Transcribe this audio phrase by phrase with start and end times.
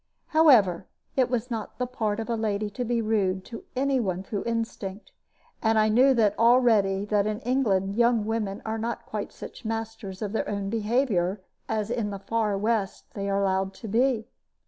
[0.29, 4.23] However, it was not the part of a lady to be rude to any one
[4.23, 5.11] through instinct;
[5.61, 10.31] and I knew already that in England young women are not quite such masters of
[10.31, 14.27] their own behavior as in the far West they are allowed to be.